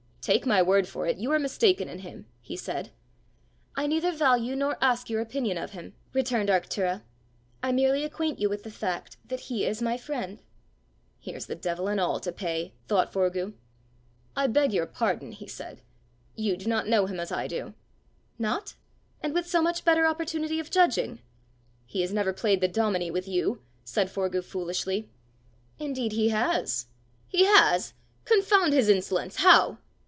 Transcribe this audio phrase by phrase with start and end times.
[0.23, 2.91] "Take my word for it, you are mistaken in him," he said.
[3.75, 7.01] "I neither value nor ask your opinion of him," returned Arctura.
[7.63, 10.37] "I merely acquaint you with the fact that he is my friend."
[11.19, 13.55] "Here's the devil and all to pay!" thought Forgue.
[14.35, 15.81] "I beg your pardon," he said:
[16.35, 17.73] "you do not know him as I do!"
[18.37, 18.75] "Not?
[19.23, 21.17] and with so much better opportunity of judging!"
[21.87, 25.09] "He has never played the dominie with you!" said Forgue foolishly.
[25.79, 26.85] "Indeed he has!"
[27.27, 27.95] "He has!
[28.25, 29.37] Confound his insolence!
[29.37, 29.79] How?"